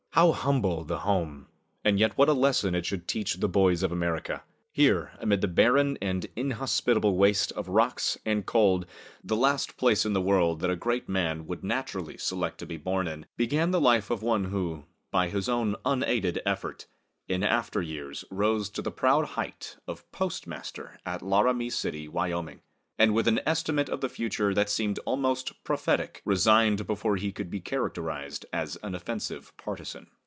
[0.15, 1.47] How humble the home,
[1.85, 4.43] and yet what a lesson it should teach the boys of America!
[4.73, 8.85] Here, amid the barren and inhospitable waste of rocks and cold,
[9.23, 12.75] the last place in the world that a great man would naturally select to be
[12.75, 16.87] born in, began the life of one who, by his own unaided effort,
[17.29, 22.31] in after years rose to the proud height of postmaster at Laramie City, Wy.
[22.33, 22.55] T.,
[22.99, 27.49] and with an estimate of the future that seemed almost prophetic, resigned before he could
[27.49, 30.05] be characterized as an offensive partisan.